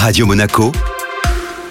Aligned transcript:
Radio 0.00 0.26
Monaco, 0.26 0.70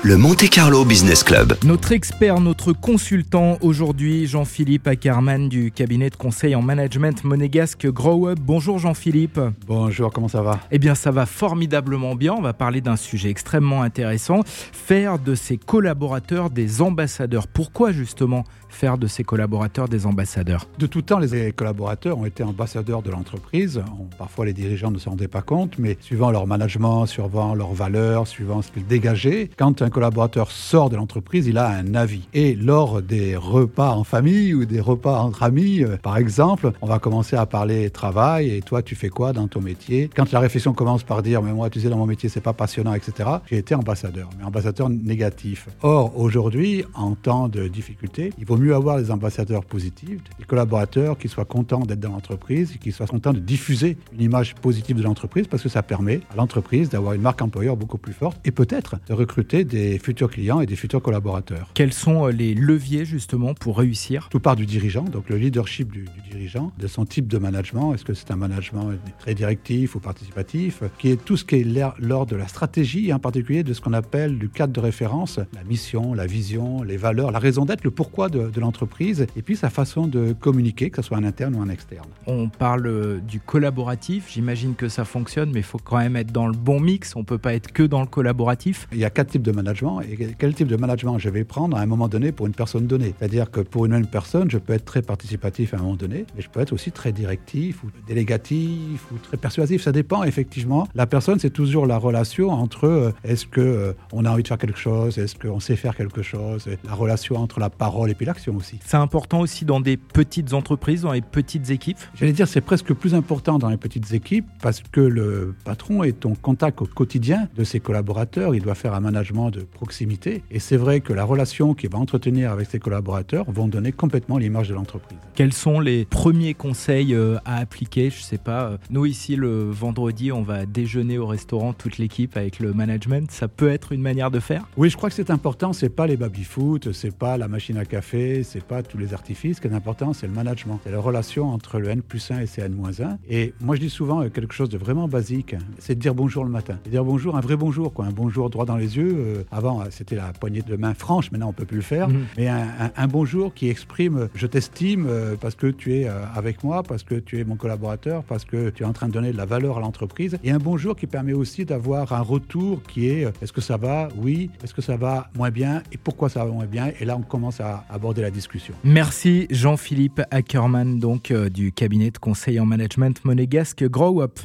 le 0.07 0.15
Monte 0.15 0.49
Carlo 0.49 0.85
Business 0.85 1.21
Club. 1.21 1.57
Notre 1.65 1.91
expert, 1.91 2.39
notre 2.39 2.71
consultant 2.71 3.57
aujourd'hui, 3.59 4.25
Jean-Philippe 4.25 4.87
Ackerman 4.87 5.49
du 5.49 5.69
cabinet 5.69 6.09
de 6.09 6.15
conseil 6.15 6.55
en 6.55 6.61
management 6.61 7.25
monégasque 7.25 7.87
Grow 7.87 8.29
Up. 8.29 8.39
Bonjour 8.41 8.79
Jean-Philippe. 8.79 9.37
Bonjour, 9.67 10.13
comment 10.13 10.29
ça 10.29 10.41
va? 10.41 10.61
Eh 10.71 10.79
bien, 10.79 10.95
ça 10.95 11.11
va 11.11 11.25
formidablement 11.25 12.15
bien. 12.15 12.33
On 12.33 12.41
va 12.41 12.53
parler 12.53 12.79
d'un 12.79 12.95
sujet 12.95 13.29
extrêmement 13.29 13.81
intéressant 13.81 14.43
faire 14.45 15.19
de 15.19 15.35
ses 15.35 15.57
collaborateurs 15.57 16.51
des 16.51 16.81
ambassadeurs. 16.81 17.45
Pourquoi 17.45 17.91
justement 17.91 18.45
faire 18.69 18.97
de 18.97 19.07
ses 19.07 19.25
collaborateurs 19.25 19.89
des 19.89 20.05
ambassadeurs? 20.05 20.67
De 20.79 20.87
tout 20.87 21.01
temps, 21.01 21.19
les 21.19 21.51
collaborateurs 21.51 22.17
ont 22.17 22.25
été 22.25 22.43
ambassadeurs 22.43 23.01
de 23.01 23.11
l'entreprise. 23.11 23.83
Parfois, 24.17 24.45
les 24.45 24.53
dirigeants 24.53 24.91
ne 24.91 24.99
s'en 24.99 25.11
rendaient 25.11 25.27
pas 25.27 25.41
compte, 25.41 25.77
mais 25.77 25.97
suivant 25.99 26.31
leur 26.31 26.47
management, 26.47 27.07
suivant 27.07 27.53
leurs 27.55 27.73
valeurs, 27.73 28.25
suivant 28.25 28.61
ce 28.61 28.71
qu'ils 28.71 28.87
dégageaient, 28.87 29.49
quand 29.57 29.81
un 29.81 29.89
collaborateur 29.97 30.51
sort 30.51 30.91
de 30.91 30.95
l'entreprise, 30.95 31.47
il 31.47 31.57
a 31.57 31.69
un 31.69 31.95
avis. 31.95 32.27
Et 32.35 32.53
lors 32.53 33.01
des 33.01 33.35
repas 33.35 33.95
en 33.95 34.03
famille 34.03 34.53
ou 34.53 34.63
des 34.63 34.79
repas 34.79 35.21
entre 35.21 35.41
amis, 35.41 35.83
euh, 35.83 35.97
par 35.97 36.17
exemple, 36.17 36.71
on 36.83 36.85
va 36.85 36.99
commencer 36.99 37.35
à 37.35 37.47
parler 37.47 37.89
travail 37.89 38.51
et 38.51 38.61
toi, 38.61 38.83
tu 38.83 38.93
fais 38.93 39.09
quoi 39.09 39.33
dans 39.33 39.47
ton 39.47 39.59
métier? 39.59 40.07
Quand 40.15 40.31
la 40.31 40.39
réflexion 40.39 40.73
commence 40.73 41.01
par 41.01 41.23
dire, 41.23 41.41
mais 41.41 41.51
moi, 41.51 41.71
tu 41.71 41.81
sais, 41.81 41.89
dans 41.89 41.97
mon 41.97 42.05
métier, 42.05 42.29
c'est 42.29 42.41
pas 42.41 42.53
passionnant, 42.53 42.93
etc., 42.93 43.27
j'ai 43.47 43.57
été 43.57 43.73
ambassadeur, 43.73 44.29
mais 44.37 44.45
ambassadeur 44.45 44.87
négatif. 44.87 45.67
Or, 45.81 46.15
aujourd'hui, 46.15 46.85
en 46.93 47.15
temps 47.15 47.49
de 47.49 47.67
difficulté, 47.67 48.33
il 48.37 48.45
vaut 48.45 48.57
mieux 48.57 48.75
avoir 48.75 48.99
des 48.99 49.09
ambassadeurs 49.09 49.65
positifs, 49.65 50.21
des 50.37 50.45
collaborateurs 50.45 51.17
qui 51.17 51.27
soient 51.27 51.45
contents 51.45 51.87
d'être 51.87 52.01
dans 52.01 52.11
l'entreprise, 52.11 52.77
qui 52.79 52.91
soient 52.91 53.07
contents 53.07 53.33
de 53.33 53.39
diffuser 53.39 53.97
une 54.13 54.21
image 54.21 54.53
positive 54.53 54.97
de 54.97 55.01
l'entreprise 55.01 55.47
parce 55.47 55.63
que 55.63 55.69
ça 55.69 55.81
permet 55.81 56.21
à 56.31 56.35
l'entreprise 56.35 56.89
d'avoir 56.89 57.13
une 57.13 57.21
marque 57.23 57.41
employeur 57.41 57.75
beaucoup 57.75 57.97
plus 57.97 58.13
forte 58.13 58.39
et 58.45 58.51
peut-être 58.51 58.97
de 59.07 59.13
recruter 59.13 59.63
des 59.63 59.76
futurs 59.99 60.29
clients 60.29 60.59
et 60.61 60.65
des 60.65 60.75
futurs 60.75 61.01
collaborateurs. 61.01 61.69
Quels 61.73 61.93
sont 61.93 62.27
euh, 62.27 62.31
les 62.31 62.53
leviers 62.53 63.05
justement 63.05 63.53
pour 63.53 63.77
réussir? 63.77 64.27
Tout 64.29 64.39
part 64.39 64.55
du 64.55 64.65
dirigeant, 64.65 65.03
donc 65.03 65.29
le 65.29 65.37
leadership 65.37 65.91
du, 65.91 66.01
du 66.01 66.29
dirigeant, 66.31 66.71
de 66.77 66.87
son 66.87 67.05
type 67.05 67.27
de 67.27 67.37
management. 67.37 67.93
Est-ce 67.93 68.05
que 68.05 68.13
c'est 68.13 68.31
un 68.31 68.35
management 68.35 68.91
très 69.19 69.35
directif 69.35 69.95
ou 69.95 69.99
participatif? 69.99 70.83
Qui 70.97 71.09
est 71.11 71.23
tout 71.23 71.37
ce 71.37 71.45
qui 71.45 71.55
est 71.55 71.67
lors 71.99 72.25
de 72.25 72.35
la 72.35 72.47
stratégie, 72.47 73.13
en 73.13 73.19
particulier 73.19 73.63
de 73.63 73.73
ce 73.73 73.81
qu'on 73.81 73.93
appelle 73.93 74.37
du 74.37 74.49
cadre 74.49 74.73
de 74.73 74.79
référence, 74.79 75.39
la 75.53 75.63
mission, 75.63 76.13
la 76.13 76.25
vision, 76.25 76.83
les 76.83 76.97
valeurs, 76.97 77.31
la 77.31 77.39
raison 77.39 77.65
d'être, 77.65 77.83
le 77.83 77.91
pourquoi 77.91 78.29
de, 78.29 78.49
de 78.49 78.59
l'entreprise, 78.59 79.25
et 79.35 79.41
puis 79.41 79.55
sa 79.55 79.69
façon 79.69 80.07
de 80.07 80.33
communiquer, 80.33 80.89
que 80.89 81.01
ce 81.01 81.07
soit 81.07 81.17
en 81.17 81.23
interne 81.23 81.55
ou 81.55 81.61
en 81.61 81.69
externe. 81.69 82.07
On 82.25 82.49
parle 82.49 82.87
euh, 82.87 83.19
du 83.19 83.39
collaboratif, 83.39 84.29
j'imagine 84.31 84.75
que 84.75 84.89
ça 84.89 85.05
fonctionne, 85.05 85.51
mais 85.51 85.59
il 85.59 85.63
faut 85.63 85.77
quand 85.77 85.97
même 85.97 86.15
être 86.15 86.31
dans 86.31 86.47
le 86.47 86.57
bon 86.57 86.79
mix, 86.79 87.15
on 87.15 87.23
peut 87.23 87.37
pas 87.37 87.53
être 87.53 87.71
que 87.71 87.83
dans 87.83 88.01
le 88.01 88.07
collaboratif. 88.07 88.87
Il 88.91 88.99
y 88.99 89.05
a 89.05 89.09
quatre 89.09 89.31
types 89.31 89.41
de 89.41 89.51
management, 89.51 89.66
et 90.01 90.35
quel 90.37 90.53
type 90.53 90.67
de 90.67 90.75
management 90.75 91.17
je 91.17 91.29
vais 91.29 91.43
prendre 91.43 91.77
à 91.77 91.81
un 91.81 91.85
moment 91.85 92.07
donné 92.07 92.31
pour 92.31 92.47
une 92.47 92.53
personne 92.53 92.87
donnée. 92.87 93.13
C'est-à-dire 93.17 93.51
que 93.51 93.61
pour 93.61 93.85
une 93.85 93.91
même 93.91 94.07
personne, 94.07 94.49
je 94.49 94.57
peux 94.57 94.73
être 94.73 94.85
très 94.85 95.01
participatif 95.01 95.73
à 95.73 95.77
un 95.77 95.81
moment 95.81 95.95
donné, 95.95 96.25
mais 96.35 96.41
je 96.41 96.49
peux 96.49 96.59
être 96.59 96.73
aussi 96.73 96.91
très 96.91 97.11
directif 97.11 97.83
ou 97.83 97.87
délégatif 98.07 99.05
ou 99.11 99.17
très 99.17 99.37
persuasif. 99.37 99.83
Ça 99.83 99.91
dépend 99.91 100.23
effectivement. 100.23 100.87
La 100.95 101.05
personne, 101.05 101.39
c'est 101.39 101.49
toujours 101.49 101.85
la 101.85 101.97
relation 101.97 102.49
entre 102.49 102.85
euh, 102.85 103.11
est-ce 103.23 103.45
que 103.45 103.61
euh, 103.61 103.93
on 104.13 104.25
a 104.25 104.31
envie 104.31 104.43
de 104.43 104.47
faire 104.47 104.57
quelque 104.57 104.79
chose, 104.79 105.17
est-ce 105.17 105.35
qu'on 105.35 105.59
sait 105.59 105.75
faire 105.75 105.95
quelque 105.95 106.21
chose, 106.21 106.67
la 106.83 106.93
relation 106.93 107.35
entre 107.35 107.59
la 107.59 107.69
parole 107.69 108.09
et 108.09 108.15
puis 108.15 108.25
l'action 108.25 108.55
aussi. 108.55 108.79
C'est 108.85 108.97
important 108.97 109.39
aussi 109.41 109.65
dans 109.65 109.79
des 109.79 109.97
petites 109.97 110.53
entreprises, 110.53 111.01
dans 111.01 111.11
les 111.11 111.21
petites 111.21 111.69
équipes? 111.69 111.97
J'allais 112.15 112.33
dire 112.33 112.47
c'est 112.47 112.61
presque 112.61 112.93
plus 112.93 113.15
important 113.15 113.59
dans 113.59 113.69
les 113.69 113.77
petites 113.77 114.13
équipes 114.13 114.45
parce 114.61 114.81
que 114.81 115.01
le 115.01 115.55
patron 115.65 116.03
est 116.03 116.25
en 116.25 116.35
contact 116.35 116.81
au 116.81 116.85
quotidien 116.85 117.47
de 117.55 117.63
ses 117.63 117.79
collaborateurs. 117.79 118.55
Il 118.55 118.61
doit 118.61 118.75
faire 118.75 118.93
un 118.93 118.99
management 118.99 119.49
de 119.49 119.56
proximité. 119.61 120.43
Et 120.51 120.59
c'est 120.59 120.77
vrai 120.77 120.99
que 121.01 121.13
la 121.13 121.23
relation 121.23 121.73
qu'il 121.73 121.89
va 121.89 121.97
entretenir 121.99 122.51
avec 122.51 122.69
ses 122.69 122.79
collaborateurs 122.79 123.45
vont 123.49 123.67
donner 123.67 123.91
complètement 123.91 124.37
l'image 124.37 124.69
de 124.69 124.73
l'entreprise. 124.73 125.17
Quels 125.35 125.53
sont 125.53 125.79
les 125.79 126.05
premiers 126.05 126.53
conseils 126.53 127.13
euh, 127.13 127.37
à 127.45 127.57
appliquer? 127.57 128.09
Je 128.09 128.21
sais 128.21 128.37
pas. 128.37 128.65
euh, 128.65 128.77
Nous 128.89 129.05
ici 129.05 129.35
le 129.35 129.69
vendredi, 129.69 130.31
on 130.31 130.41
va 130.43 130.65
déjeuner 130.65 131.17
au 131.17 131.27
restaurant 131.27 131.73
toute 131.73 131.97
l'équipe 131.97 132.35
avec 132.37 132.59
le 132.59 132.73
management. 132.73 133.29
Ça 133.31 133.47
peut 133.47 133.69
être 133.69 133.91
une 133.91 134.01
manière 134.01 134.31
de 134.31 134.39
faire? 134.39 134.67
Oui, 134.77 134.89
je 134.89 134.97
crois 134.97 135.09
que 135.09 135.15
c'est 135.15 135.31
important. 135.31 135.73
C'est 135.73 135.89
pas 135.89 136.07
les 136.07 136.17
baby-foot, 136.17 136.91
c'est 136.93 137.15
pas 137.15 137.37
la 137.37 137.47
machine 137.47 137.77
à 137.77 137.85
café, 137.85 138.43
c'est 138.43 138.63
pas 138.63 138.83
tous 138.83 138.97
les 138.97 139.13
artifices. 139.13 139.57
Ce 139.57 139.61
qui 139.61 139.67
est 139.67 139.73
important, 139.73 140.13
c'est 140.13 140.27
le 140.27 140.33
management. 140.33 140.79
C'est 140.83 140.91
la 140.91 140.99
relation 140.99 141.49
entre 141.49 141.79
le 141.79 141.89
N 141.89 142.01
plus 142.01 142.31
1 142.31 142.39
et 142.41 142.47
c'est 142.47 142.61
N-1. 142.61 143.17
Et 143.29 143.53
moi, 143.61 143.75
je 143.75 143.81
dis 143.81 143.89
souvent 143.89 144.21
euh, 144.23 144.29
quelque 144.29 144.53
chose 144.53 144.69
de 144.69 144.77
vraiment 144.77 145.07
basique, 145.07 145.55
c'est 145.79 145.95
de 145.95 145.99
dire 145.99 146.15
bonjour 146.15 146.43
le 146.43 146.49
matin. 146.49 146.79
Et 146.85 146.89
dire 146.89 147.03
bonjour, 147.03 147.35
un 147.37 147.41
vrai 147.41 147.55
bonjour, 147.55 147.93
quoi. 147.93 148.05
Un 148.05 148.11
bonjour 148.11 148.49
droit 148.49 148.65
dans 148.65 148.77
les 148.77 148.97
yeux. 148.97 149.45
Avant, 149.51 149.81
euh, 149.81 149.85
c'était 149.89 150.15
la 150.15 150.33
poignée 150.33 150.61
de 150.61 150.75
main 150.75 150.93
franche, 150.93 151.31
maintenant, 151.31 151.49
on 151.49 151.53
peut 151.53 151.65
plus 151.65 151.77
le 151.77 151.83
faire. 151.83 152.09
Mhm. 152.09 152.25
Mais 152.37 152.47
un, 152.47 152.57
un- 152.79 152.91
un 152.95 153.07
bonjour 153.07 153.53
qui 153.53 153.69
exprime 153.69 154.17
euh, 154.17 154.27
je 154.35 154.47
t'estime 154.47 155.05
euh, 155.07 155.35
parce 155.39 155.55
que 155.55 155.67
tu 155.67 155.93
es 155.95 156.07
avec 156.35 156.63
moi, 156.63 156.83
parce 156.83 157.03
que 157.03 157.15
tu 157.15 157.39
es 157.39 157.43
mon 157.43 157.55
collaborateur, 157.55 158.23
parce 158.23 158.45
que 158.45 158.69
tu 158.69 158.83
es 158.83 158.85
en 158.85 158.93
train 158.93 159.07
de 159.07 159.13
donner 159.13 159.31
de 159.31 159.37
la 159.37 159.45
valeur 159.45 159.77
à 159.77 159.81
l'entreprise. 159.81 160.37
Et 160.43 160.51
un 160.51 160.57
bonjour 160.59 160.95
qui 160.95 161.07
permet 161.07 161.33
aussi 161.33 161.65
d'avoir 161.65 162.13
un 162.13 162.21
retour 162.21 162.81
qui 162.83 163.07
est 163.07 163.27
est-ce 163.41 163.53
que 163.53 163.61
ça 163.61 163.77
va? 163.77 164.09
Oui. 164.17 164.49
Est-ce 164.63 164.73
que 164.73 164.81
ça 164.81 164.97
va 164.97 165.29
moins 165.35 165.49
bien? 165.51 165.81
Et 165.91 165.97
pourquoi 165.97 166.29
ça 166.29 166.43
va 166.45 166.51
moins 166.51 166.65
bien? 166.65 166.91
Et 166.99 167.05
là, 167.05 167.17
on 167.17 167.21
commence 167.21 167.59
à 167.61 167.85
aborder 167.89 168.21
la 168.21 168.31
discussion. 168.31 168.73
Merci 168.83 169.47
Jean-Philippe 169.49 170.21
Ackerman, 170.31 170.99
donc 170.99 171.31
euh, 171.31 171.49
du 171.49 171.71
cabinet 171.71 172.11
de 172.11 172.17
conseil 172.17 172.59
en 172.59 172.65
management 172.65 173.23
monégasque 173.25 173.83
Grow 173.87 174.21
Up. 174.21 174.39